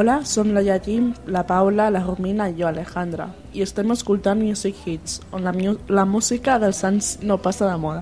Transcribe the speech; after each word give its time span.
Hola, 0.00 0.24
som 0.24 0.54
la 0.54 0.62
Yatim, 0.64 1.10
la 1.26 1.42
Paula, 1.44 1.90
la 1.90 2.00
Romina 2.00 2.46
i 2.48 2.54
jo, 2.56 2.64
Alejandra, 2.70 3.26
i 3.52 3.60
estem 3.60 3.90
escoltant 3.92 4.40
Music 4.40 4.78
Hits, 4.86 5.18
on 5.36 5.44
la, 5.44 5.52
la 5.92 6.06
música 6.08 6.54
dels 6.62 6.80
anys 6.88 7.10
no 7.20 7.36
passa 7.36 7.68
de 7.68 7.74
moda. 7.76 8.00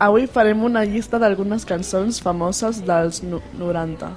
Avui 0.00 0.24
farem 0.24 0.64
una 0.64 0.86
llista 0.88 1.20
d'algunes 1.20 1.68
cançons 1.68 2.22
famoses 2.24 2.80
dels 2.88 3.20
90. 3.28 4.10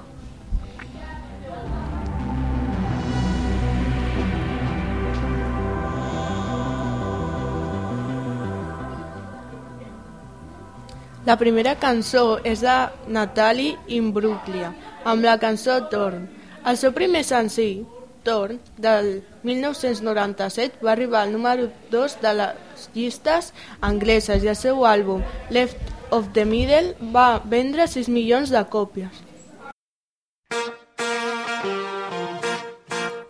La 11.27 11.39
primera 11.43 11.75
cançó 11.75 12.39
és 12.47 12.63
de 12.63 12.81
Natalie 13.11 13.75
Imbruglia, 13.99 14.71
amb 15.03 15.27
la 15.27 15.35
cançó 15.43 15.81
Torn. 15.91 16.38
El 16.65 16.77
seu 16.77 16.91
primer 16.91 17.23
senzill, 17.23 17.85
"Torn", 18.23 18.59
del 18.77 19.23
mil 19.43 19.61
nou-cents 19.61 20.01
noranta-set, 20.01 20.75
va 20.83 20.91
arribar 20.91 21.21
al 21.21 21.31
número 21.31 21.69
2 21.89 22.17
de 22.21 22.33
les 22.33 22.89
llistes 22.93 23.53
angleses 23.81 24.43
i 24.43 24.47
el 24.47 24.55
seu 24.55 24.83
àlbum 24.85 25.23
"Left 25.49 25.77
of 26.11 26.33
the 26.33 26.45
Middle" 26.45 26.95
va 27.13 27.41
vendre 27.45 27.87
6 27.87 28.09
milions 28.09 28.49
de 28.49 28.63
còpies. 28.65 29.23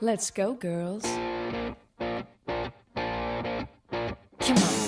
Let's 0.01 0.31
go, 0.31 0.57
girls. 0.59 1.03
Come 4.39 4.57
on. 4.57 4.78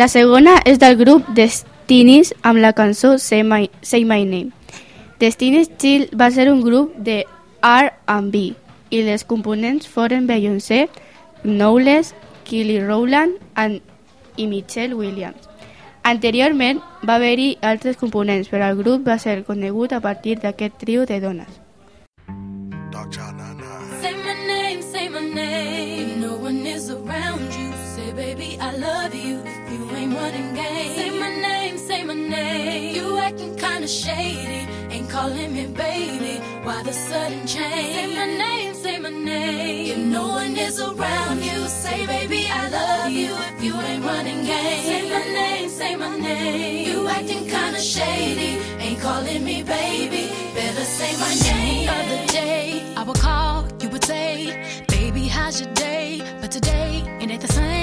La 0.00 0.06
segona 0.08 0.54
és 0.64 0.78
del 0.80 0.94
grup 0.96 1.26
Destinis 1.36 2.30
amb 2.40 2.62
la 2.62 2.70
cançó 2.72 3.18
Say 3.20 3.42
My, 3.44 3.66
Say 3.82 4.06
My 4.08 4.24
Name. 4.24 4.48
Destinis 5.20 5.68
Chill 5.76 6.06
va 6.16 6.30
ser 6.32 6.46
un 6.48 6.62
grup 6.64 6.94
de 6.96 7.26
R&B 7.60 8.40
i 8.96 9.02
les 9.04 9.26
components 9.28 9.84
foren 9.84 10.24
Beyoncé, 10.30 10.86
Knowles, 11.42 12.14
Kelly 12.48 12.80
Rowland 12.80 13.36
and, 13.60 13.82
i 14.40 14.46
Michelle 14.48 14.96
Williams. 14.96 15.50
Anteriorment 16.02 16.80
va 17.04 17.18
haver-hi 17.18 17.58
altres 17.60 18.00
components, 18.00 18.48
però 18.48 18.72
el 18.72 18.80
grup 18.80 19.04
va 19.04 19.18
ser 19.18 19.42
conegut 19.44 19.92
a 19.92 20.00
partir 20.00 20.38
d'aquest 20.40 20.80
trio 20.80 21.04
de 21.04 21.20
dones. 21.20 21.60
Running 30.10 30.54
game. 30.54 30.94
Say 30.96 31.10
my 31.10 31.30
name, 31.36 31.78
say 31.78 32.02
my 32.02 32.14
name. 32.14 32.96
You 32.96 33.18
acting 33.18 33.54
kinda 33.54 33.86
shady, 33.86 34.66
ain't 34.90 35.08
calling 35.08 35.52
me 35.54 35.66
baby. 35.66 36.40
Why 36.64 36.82
the 36.82 36.92
sudden 36.92 37.46
change? 37.46 37.94
Say 37.94 38.06
my 38.18 38.26
name, 38.26 38.74
say 38.74 38.98
my 38.98 39.10
name. 39.10 39.86
If 39.92 39.98
no 39.98 40.26
one 40.40 40.56
is 40.56 40.80
around 40.80 41.38
you, 41.44 41.58
say 41.68 42.06
baby 42.06 42.48
I 42.50 42.68
love 42.70 43.12
you. 43.12 43.32
If 43.50 43.62
you 43.62 43.74
ain't 43.80 44.04
running 44.04 44.44
game, 44.44 44.84
say 44.90 45.02
my 45.14 45.24
name, 45.40 45.68
say 45.68 45.94
my 45.94 46.16
name. 46.18 46.88
You 46.88 47.06
acting 47.06 47.44
kinda 47.46 47.80
shady, 47.80 48.50
ain't 48.84 49.00
calling 49.00 49.44
me 49.44 49.62
baby. 49.62 50.24
Better 50.56 50.86
say 50.98 51.12
my 51.24 51.32
name. 51.48 51.86
The 51.86 51.92
other 51.92 52.26
day 52.26 52.94
I 52.96 53.02
would 53.04 53.20
call, 53.20 53.64
you 53.80 53.88
would 53.90 54.04
say, 54.04 54.84
baby 54.88 55.28
how's 55.28 55.60
your 55.60 55.72
day? 55.74 56.20
But 56.40 56.50
today 56.50 57.04
it 57.20 57.30
ain't 57.30 57.42
the 57.42 57.52
same. 57.52 57.79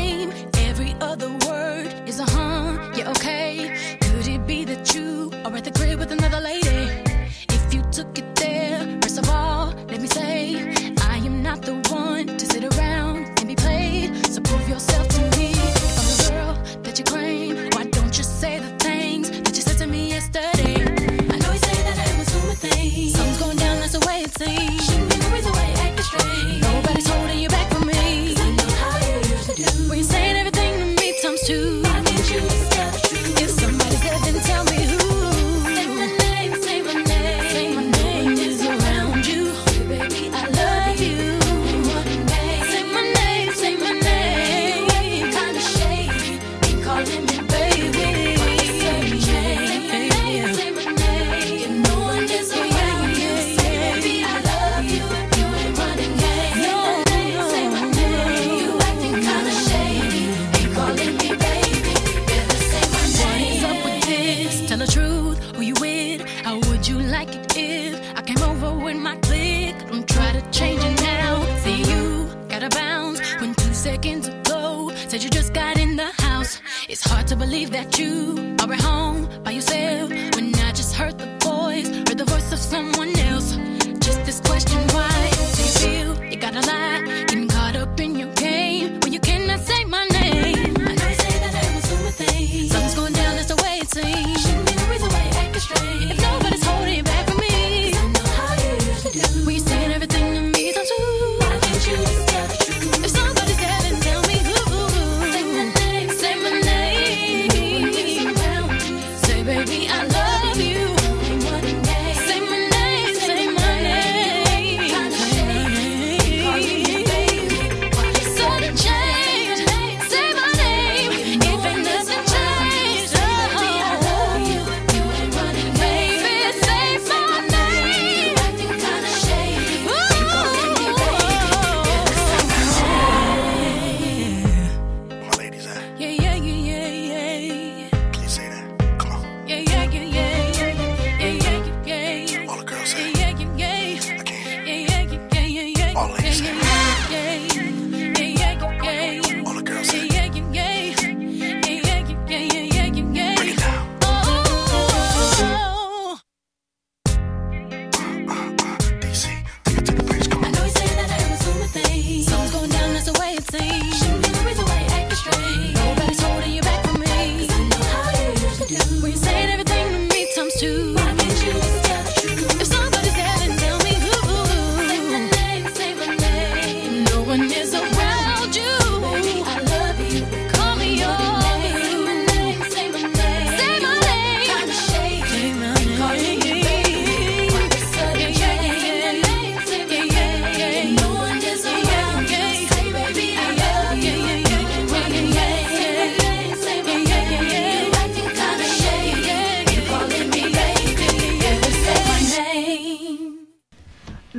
Now 86.58 86.64
that 86.64 86.97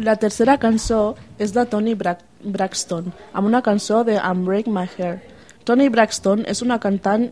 La 0.08 0.14
tercera 0.16 0.54
cançó 0.56 1.18
és 1.36 1.50
de 1.52 1.66
Tony 1.68 1.92
Bra 1.92 2.14
Braxton, 2.40 3.10
amb 3.36 3.48
una 3.50 3.58
cançó 3.60 3.98
de 4.08 4.14
Unbreak 4.16 4.70
My 4.72 4.86
Hair. 4.88 5.18
Tony 5.68 5.90
Braxton 5.92 6.46
és 6.48 6.62
una 6.64 6.78
cantant, 6.80 7.26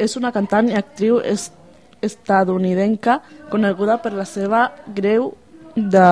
és 0.00 0.14
una 0.16 0.30
cantant 0.32 0.70
i 0.70 0.78
actriu 0.78 1.18
est 1.20 1.52
estatunidenca 2.00 3.18
coneguda 3.52 3.98
per 4.00 4.14
la 4.16 4.24
seva 4.24 4.62
greu 4.96 5.34
de 5.76 6.06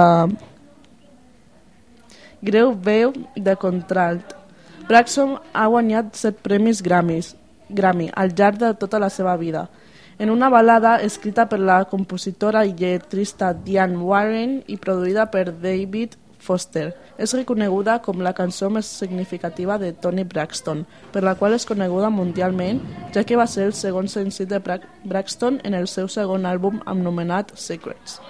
greu 2.45 2.75
veu 2.91 3.17
de 3.37 3.57
contralt. 3.57 4.37
Braxton 4.91 5.39
ha 5.55 5.67
guanyat 5.73 6.13
set 6.21 6.45
premis 6.45 6.85
Grammys, 6.85 7.33
Grammy 7.71 8.11
al 8.13 8.37
llarg 8.37 8.61
de 8.61 8.75
tota 8.77 9.01
la 9.01 9.09
seva 9.09 9.39
vida 9.41 9.71
en 10.23 10.31
una 10.31 10.49
balada 10.49 11.01
escrita 11.03 11.49
per 11.51 11.59
la 11.59 11.81
compositora 11.91 12.61
i 12.63 12.77
lletrista 12.79 13.49
Diane 13.53 13.97
Warren 13.99 14.53
i 14.71 14.77
produïda 14.79 15.25
per 15.33 15.49
David 15.51 16.15
Foster. 16.39 16.93
És 17.19 17.35
reconeguda 17.35 17.97
com 18.05 18.23
la 18.23 18.31
cançó 18.39 18.69
més 18.71 18.87
significativa 18.87 19.81
de 19.83 19.91
Tony 20.05 20.23
Braxton, 20.23 20.85
per 21.11 21.25
la 21.27 21.35
qual 21.41 21.57
és 21.57 21.67
coneguda 21.67 22.13
mundialment, 22.15 22.79
ja 23.11 23.25
que 23.27 23.41
va 23.41 23.49
ser 23.51 23.67
el 23.67 23.75
segon 23.75 24.07
senzill 24.07 24.47
de 24.47 24.63
Bra 24.63 24.79
Braxton 25.03 25.59
en 25.67 25.75
el 25.75 25.91
seu 25.91 26.07
segon 26.07 26.47
àlbum 26.47 26.79
anomenat 26.87 27.51
Secrets. 27.59 28.21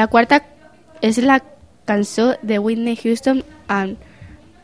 La 0.00 0.06
cuarta 0.06 0.46
es 1.02 1.18
la 1.18 1.44
canción 1.84 2.34
de 2.40 2.58
Whitney 2.58 2.96
Houston 2.96 3.44
and 3.68 3.98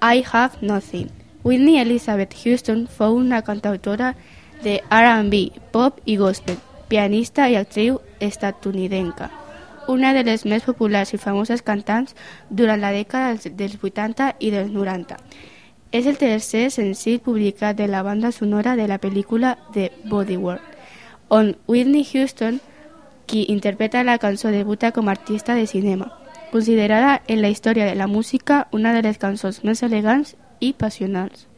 I 0.01 0.25
Have 0.33 0.55
Nothing. 0.63 1.11
Whitney 1.45 1.77
Elizabeth 1.79 2.35
Houston 2.43 2.89
fue 2.89 3.11
una 3.11 3.43
cantautora 3.43 4.17
de 4.63 4.83
RB, 4.91 5.61
pop 5.73 6.01
y 6.07 6.17
gospel, 6.17 6.57
pianista 6.89 7.51
y 7.51 7.57
actriz 7.57 7.97
estadounidense, 8.19 9.25
Una 9.87 10.15
de 10.15 10.25
las 10.25 10.47
más 10.47 10.63
populares 10.63 11.13
y 11.13 11.19
famosas 11.19 11.61
cantantes 11.61 12.17
durante 12.49 12.81
la 12.81 12.93
década 12.93 13.35
del 13.35 13.79
80 13.83 14.37
y 14.39 14.51
del 14.53 14.73
90. 14.73 15.19
Es 15.93 16.07
el 16.07 16.17
tercer 16.17 16.71
sencillo 16.71 17.21
publicado 17.21 17.75
de 17.75 17.89
la 17.89 18.01
banda 18.01 18.33
sonora 18.33 18.75
de 18.75 18.89
la 18.89 18.99
pel·lícula 18.99 19.59
The 19.75 19.93
Bodyguard, 20.05 20.63
on 21.29 21.59
Whitney 21.67 22.07
Houston 22.07 22.63
qui 23.27 23.47
interpreta 23.49 24.05
la 24.05 24.19
cançó 24.19 24.49
debuta 24.49 24.93
com 24.93 25.09
a 25.09 25.13
artista 25.13 25.55
de 25.55 25.67
cinema, 25.67 26.13
considerada 26.53 27.23
en 27.27 27.43
la 27.43 27.49
història 27.49 27.85
de 27.85 27.95
la 27.95 28.07
música 28.07 28.69
una 28.73 28.95
de 28.95 29.03
les 29.03 29.19
cançons 29.19 29.63
més 29.65 29.83
elegants 29.83 30.37
i 30.61 30.73
passionals. 30.73 31.49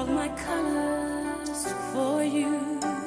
all 0.00 0.06
my 0.06 0.28
colors 0.28 1.66
for 1.92 2.24
you. 2.24 2.99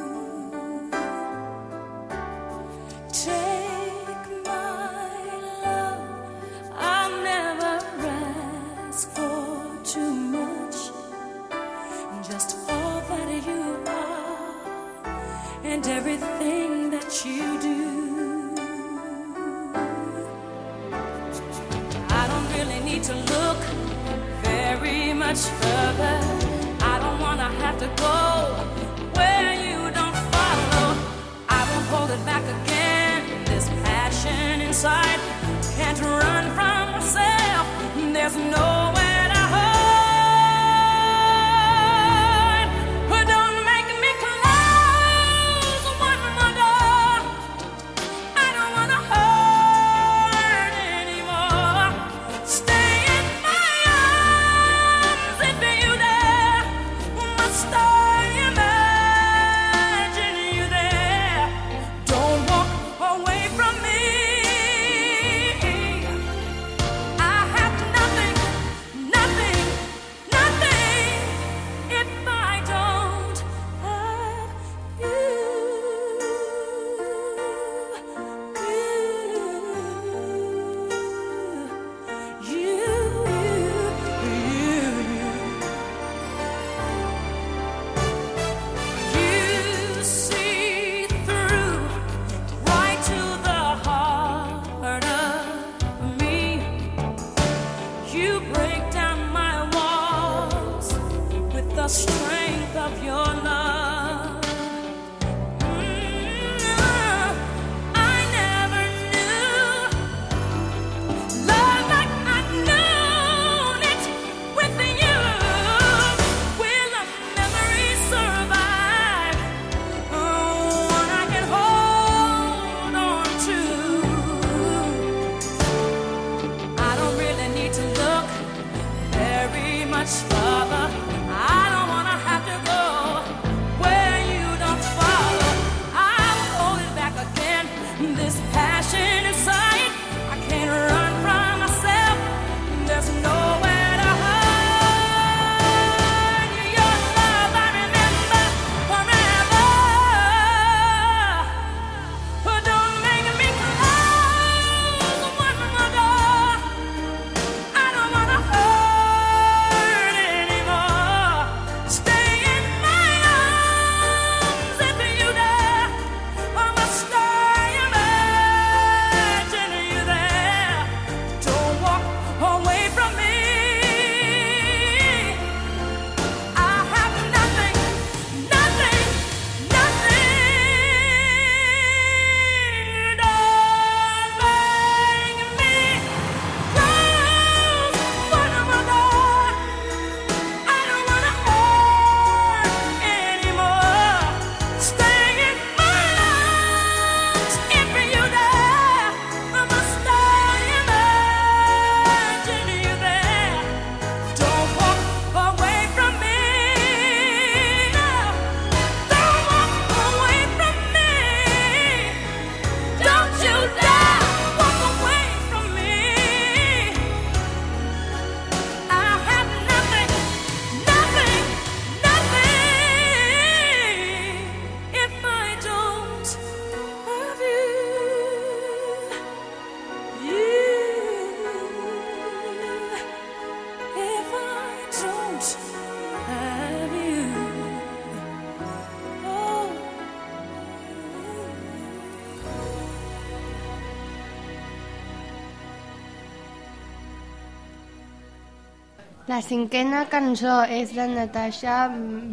La 249.33 249.39
cinquena 249.41 250.03
cançó 250.11 250.59
és 250.69 250.91
de 250.93 251.07
Natasha 251.09 251.75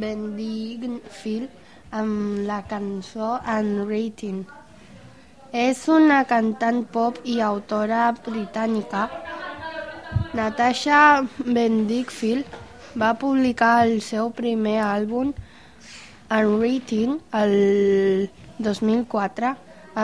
Bedingfield 0.00 1.48
amb 1.96 2.42
la 2.44 2.58
cançó 2.68 3.28
Unwritten. 3.48 4.42
És 5.56 5.80
una 5.88 6.18
cantant 6.28 6.82
pop 6.92 7.16
i 7.24 7.38
autora 7.40 8.02
britànica. 8.26 9.06
Natasha 10.36 10.98
Bedingfield 11.38 12.60
va 13.04 13.14
publicar 13.24 13.86
el 13.86 14.04
seu 14.04 14.28
primer 14.42 14.76
àlbum 14.84 15.32
Unwritten 16.28 17.16
el 17.40 18.28
2004 18.68 19.54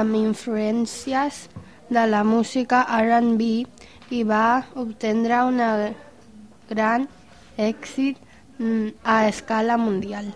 amb 0.00 0.16
influències 0.22 1.44
de 1.92 2.08
la 2.08 2.24
música 2.24 2.86
R&B 3.02 3.52
i 4.16 4.24
va 4.24 4.64
obtenir 4.80 5.44
una 5.44 5.70
gran 6.68 7.08
éxito 7.56 8.20
mm, 8.58 8.88
a 9.04 9.28
escala 9.28 9.76
mundial. 9.76 10.34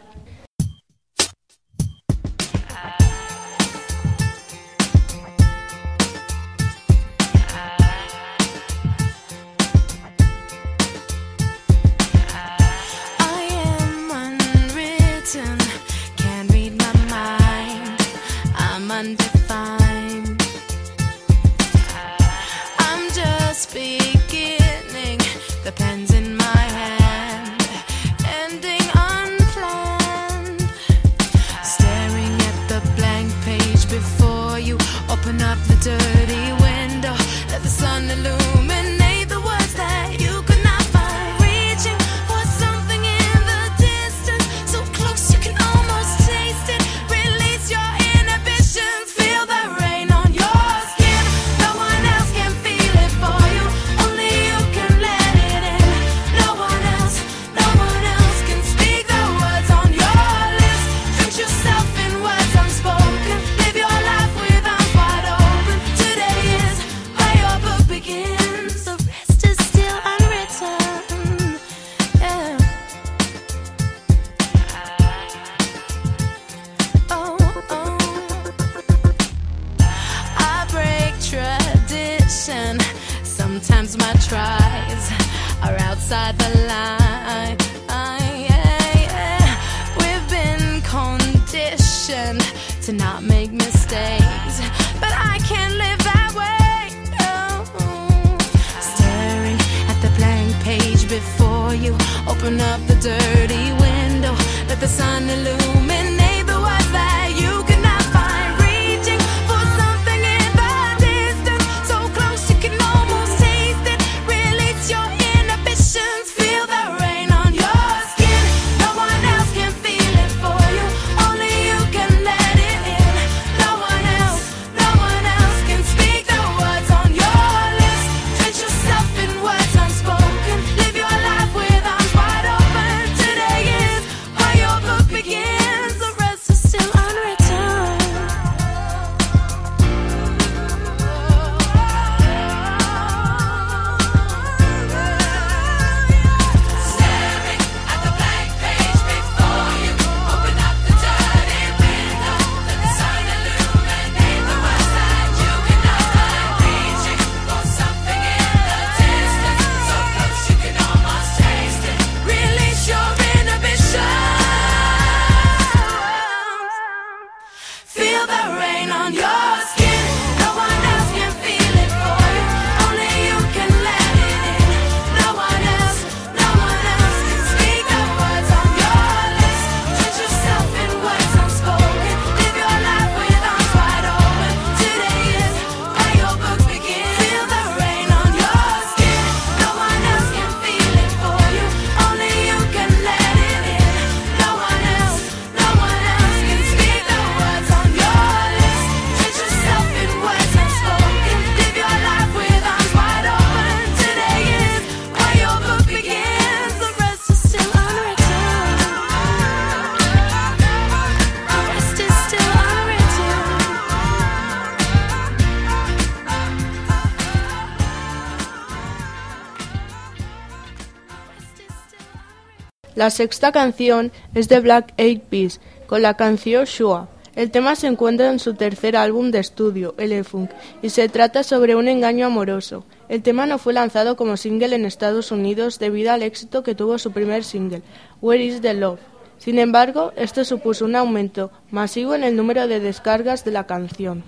La 223.00 223.08
sexta 223.08 223.50
canción 223.50 224.12
es 224.34 224.50
de 224.50 224.60
Black 224.60 224.92
Eyed 224.98 225.22
Peas, 225.22 225.58
con 225.86 226.02
la 226.02 226.18
canción 226.18 226.66
Shua. 226.66 227.08
El 227.34 227.50
tema 227.50 227.74
se 227.74 227.86
encuentra 227.86 228.28
en 228.28 228.38
su 228.38 228.52
tercer 228.52 228.94
álbum 228.94 229.30
de 229.30 229.38
estudio, 229.38 229.94
Elefunk, 229.96 230.50
y 230.82 230.90
se 230.90 231.08
trata 231.08 231.42
sobre 231.42 231.76
un 231.76 231.88
engaño 231.88 232.26
amoroso. 232.26 232.84
El 233.08 233.22
tema 233.22 233.46
no 233.46 233.56
fue 233.56 233.72
lanzado 233.72 234.16
como 234.16 234.36
single 234.36 234.76
en 234.76 234.84
Estados 234.84 235.32
Unidos 235.32 235.78
debido 235.78 236.12
al 236.12 236.22
éxito 236.22 236.62
que 236.62 236.74
tuvo 236.74 236.98
su 236.98 237.10
primer 237.10 237.42
single, 237.42 237.80
Where 238.20 238.44
is 238.44 238.60
the 238.60 238.74
Love. 238.74 239.00
Sin 239.38 239.58
embargo, 239.58 240.12
esto 240.16 240.44
supuso 240.44 240.84
un 240.84 240.94
aumento 240.94 241.50
masivo 241.70 242.14
en 242.14 242.22
el 242.22 242.36
número 242.36 242.68
de 242.68 242.80
descargas 242.80 243.46
de 243.46 243.52
la 243.52 243.64
canción. 243.64 244.24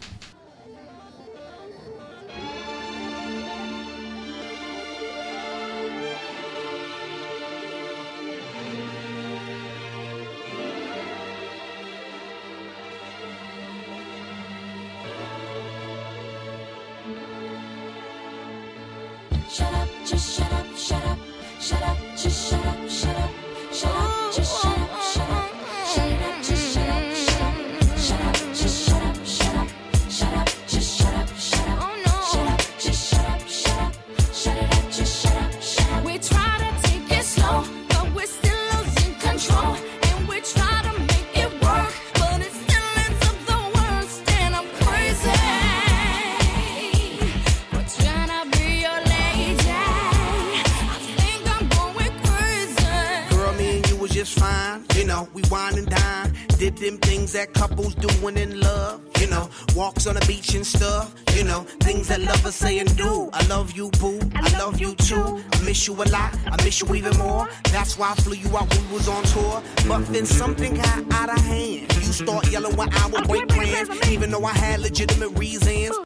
That 62.52 62.66
say 62.66 62.78
and 62.78 62.96
do. 62.96 63.30
I 63.32 63.46
love 63.46 63.72
you, 63.72 63.90
boo. 64.00 64.18
I 64.34 64.58
love 64.58 64.80
you 64.80 64.94
too. 64.94 65.42
I 65.52 65.62
miss 65.64 65.86
you 65.86 65.94
a 65.94 66.06
lot. 66.10 66.36
I 66.46 66.62
miss 66.64 66.80
you 66.80 66.94
even 66.94 67.16
more. 67.18 67.48
That's 67.64 67.98
why 67.98 68.12
I 68.12 68.14
flew 68.14 68.36
you 68.36 68.56
out 68.56 68.68
when 68.74 68.88
we 68.88 68.94
was 68.94 69.08
on 69.08 69.22
tour. 69.24 69.62
But 69.88 70.06
then 70.12 70.26
something 70.26 70.74
got 70.74 71.12
out 71.12 71.30
of 71.30 71.44
hand. 71.44 71.92
You 71.94 72.12
start 72.12 72.50
yelling 72.50 72.76
when 72.76 72.92
I 72.92 73.06
would 73.08 73.28
break 73.28 73.48
plans. 73.48 73.88
Even 74.08 74.30
though 74.30 74.44
I 74.44 74.52
had 74.52 74.80
legitimate 74.80 75.30
reasons. 75.38 75.96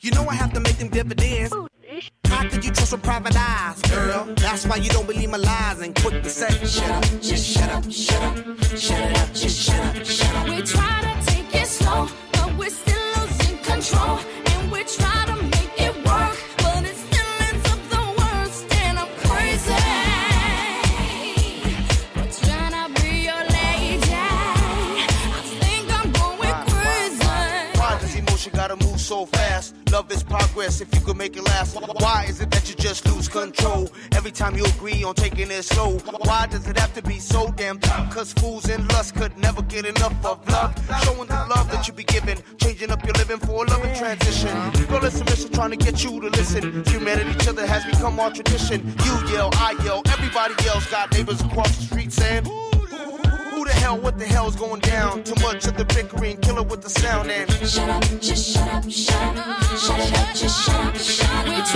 You 0.00 0.10
know 0.12 0.26
I 0.28 0.34
have 0.34 0.52
to 0.52 0.60
make 0.60 0.78
them 0.78 0.88
dividends. 0.88 1.54
How 2.26 2.48
could 2.48 2.64
you 2.64 2.72
trust 2.72 2.92
with 2.92 3.02
private 3.02 3.36
eyes, 3.36 3.80
girl? 3.82 4.26
That's 4.36 4.66
why 4.66 4.76
you 4.76 4.90
don't 4.90 5.06
believe 5.06 5.30
my 5.30 5.38
lies 5.38 5.80
and 5.80 5.94
quick 5.94 6.22
to 6.22 6.28
say, 6.28 6.50
shut 6.66 6.90
up, 6.90 7.04
just 7.22 7.46
shut 7.46 7.70
up, 7.70 7.90
shut 7.90 8.22
up, 8.22 8.36
shut 8.76 9.00
up, 9.00 9.15
so 29.06 29.24
fast? 29.24 29.76
Love 29.92 30.10
is 30.10 30.24
progress 30.24 30.80
if 30.80 30.92
you 30.92 31.00
could 31.00 31.16
make 31.16 31.36
it 31.36 31.44
last. 31.44 31.76
Why 32.00 32.26
is 32.28 32.40
it 32.40 32.50
that 32.50 32.68
you 32.68 32.74
just 32.74 33.06
lose 33.06 33.28
control 33.28 33.88
every 34.12 34.32
time 34.32 34.56
you 34.56 34.64
agree 34.64 35.04
on 35.04 35.14
taking 35.14 35.48
it 35.48 35.62
slow? 35.62 35.98
Why 36.24 36.46
does 36.48 36.66
it 36.66 36.76
have 36.76 36.92
to 36.94 37.02
be 37.02 37.20
so 37.20 37.52
damn 37.56 37.78
tough? 37.78 38.12
Cause 38.12 38.32
fools 38.32 38.68
in 38.68 38.86
lust 38.88 39.14
could 39.14 39.38
never 39.38 39.62
get 39.62 39.86
enough 39.86 40.16
of 40.26 40.36
love. 40.48 40.74
Showing 41.04 41.28
the 41.28 41.46
love 41.54 41.70
that 41.70 41.86
you 41.86 41.94
be 41.94 42.02
giving, 42.02 42.38
changing 42.58 42.90
up 42.90 43.04
your 43.04 43.14
living 43.14 43.38
for 43.38 43.64
a 43.64 43.68
loving 43.70 43.94
transition. 43.94 44.50
Girl, 44.88 45.04
it's 45.04 45.20
a 45.20 45.24
mission 45.24 45.52
trying 45.52 45.70
to 45.70 45.76
get 45.76 46.02
you 46.02 46.20
to 46.20 46.28
listen. 46.28 46.84
Humanity, 46.86 47.30
each 47.30 47.46
other 47.46 47.64
has 47.64 47.84
become 47.84 48.18
our 48.18 48.32
tradition. 48.32 48.84
You 49.04 49.14
yell, 49.32 49.50
I 49.54 49.80
yell, 49.84 50.02
everybody 50.08 50.54
yells. 50.64 50.84
Got 50.86 51.12
neighbors 51.12 51.40
across 51.42 51.76
the 51.76 51.84
street 51.84 52.12
saying, 52.12 52.44
Who 53.56 53.64
the 53.64 53.72
hell, 53.72 53.96
what 53.96 54.18
the 54.18 54.26
hell's 54.26 54.54
going 54.54 54.80
down? 54.80 55.24
Too 55.24 55.34
much 55.40 55.66
of 55.66 55.78
the 55.78 55.86
bickering, 55.86 56.36
kill 56.42 56.58
it 56.58 56.66
with 56.68 56.82
the 56.82 56.90
sound 56.90 57.30
and 57.30 57.50
Shut 57.66 57.88
up, 57.88 58.02
just 58.20 58.50
shut 58.50 58.68
up, 58.68 58.84
shut 58.90 59.38
up, 59.38 59.62
shut 59.78 59.98
up, 59.98 60.34
just 60.34 60.66
shut 60.66 60.76
up, 60.84 60.94
shut 60.94 61.48
up. 61.48 61.75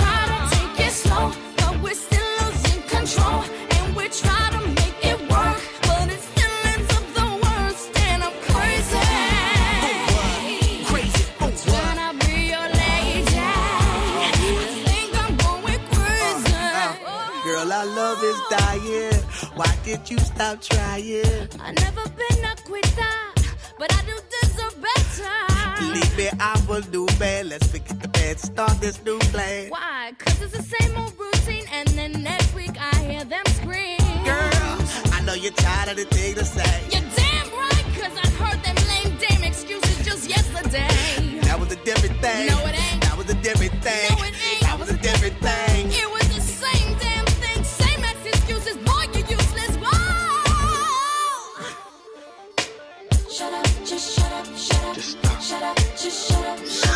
Did 19.91 20.09
you 20.09 20.17
stop 20.19 20.61
trying? 20.61 21.49
I've 21.59 21.75
never 21.75 22.07
been 22.21 22.45
a 22.45 22.55
quitter, 22.63 23.15
but 23.77 23.93
I 23.93 24.01
do 24.05 24.15
deserve 24.39 24.75
better. 24.87 25.35
Believe 25.79 26.17
me, 26.17 26.29
I 26.39 26.63
will 26.69 26.81
do 26.81 27.05
bad. 27.19 27.47
Let's 27.47 27.67
forget 27.67 27.99
the 28.01 28.07
bad, 28.07 28.39
start 28.39 28.79
this 28.79 29.03
new 29.03 29.19
plan. 29.35 29.69
Why? 29.69 30.13
Cause 30.17 30.41
it's 30.43 30.55
the 30.55 30.63
same 30.63 30.95
old 30.97 31.13
routine, 31.19 31.65
and 31.73 31.89
then 31.89 32.23
next 32.23 32.55
week 32.55 32.75
I 32.79 32.95
hear 33.03 33.25
them 33.25 33.45
scream. 33.59 33.97
Girl, 34.23 34.77
I 35.11 35.21
know 35.25 35.33
you're 35.33 35.51
tired 35.51 35.89
of 35.89 35.97
the 35.97 36.05
thing 36.15 36.35
to 36.35 36.45
say. 36.45 36.73
You're 36.93 37.09
damn 37.19 37.47
right, 37.51 37.85
cause 37.99 38.15
I 38.23 38.27
heard 38.39 38.63
them 38.63 38.77
lame 38.87 39.17
damn 39.19 39.43
excuses 39.43 40.05
just 40.05 40.29
yesterday. 40.29 41.41
That 41.41 41.59
was 41.59 41.69
a 41.69 41.79
different 41.83 42.15
thing. 42.21 42.47
No, 42.47 42.57
it 42.65 42.79
ain't. 42.79 43.01
That 43.01 43.17
was 43.17 43.29
a 43.29 43.35
different 43.43 43.73
thing. 43.83 44.07
No, 44.09 44.23
it 44.23 44.35
ain't. 44.39 44.61
That 44.61 44.79
was 44.79 44.89
a 44.89 44.95
different 44.95 45.20
Shut 55.51 55.63
up, 55.63 55.77
just 55.97 56.29
shut 56.29 56.45
up, 56.45 56.90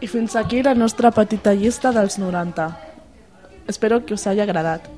I 0.00 0.06
fins 0.06 0.36
aquí 0.36 0.62
la 0.62 0.74
nostra 0.74 1.10
petita 1.10 1.52
llista 1.52 1.90
dels 1.92 2.18
90. 2.18 2.68
Espero 3.66 4.04
que 4.06 4.14
us 4.14 4.26
hagi 4.26 4.40
agradat. 4.40 4.97